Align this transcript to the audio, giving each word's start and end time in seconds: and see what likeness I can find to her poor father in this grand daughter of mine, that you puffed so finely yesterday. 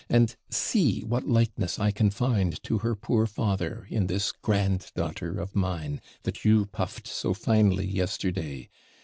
and 0.09 0.35
see 0.49 1.01
what 1.03 1.27
likeness 1.27 1.77
I 1.77 1.91
can 1.91 2.09
find 2.09 2.61
to 2.63 2.79
her 2.79 2.95
poor 2.95 3.27
father 3.27 3.85
in 3.87 4.07
this 4.07 4.31
grand 4.31 4.89
daughter 4.95 5.39
of 5.39 5.55
mine, 5.55 6.01
that 6.23 6.43
you 6.43 6.65
puffed 6.65 7.07
so 7.07 7.35
finely 7.35 7.85
yesterday. 7.85 8.67